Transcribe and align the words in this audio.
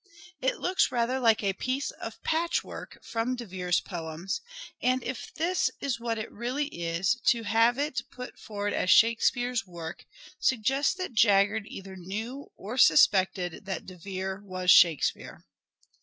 It 0.41 0.57
looks 0.57 0.91
rather 0.91 1.19
like 1.19 1.43
a 1.43 1.53
piece 1.53 1.91
of 1.91 2.19
patchwork 2.23 2.97
from 3.03 3.35
De 3.35 3.45
Vere's 3.45 3.79
poems; 3.79 4.41
and 4.81 5.03
if 5.03 5.31
this 5.35 5.69
is 5.79 5.99
what 5.99 6.17
it 6.17 6.31
really 6.31 6.65
is, 6.69 7.19
to 7.27 7.43
have 7.43 7.77
it 7.77 8.01
put 8.09 8.35
forward 8.39 8.73
as 8.73 8.89
Shakespeare's 8.89 9.67
work 9.67 10.07
suggests 10.39 10.95
that 10.95 11.13
Jaggard 11.13 11.67
either 11.67 11.95
knew 11.95 12.47
or 12.57 12.79
suspected 12.79 13.67
that 13.67 13.85
De 13.85 13.95
Vere 13.95 14.41
was" 14.43 14.71
Shake 14.71 15.03
speare." 15.03 15.45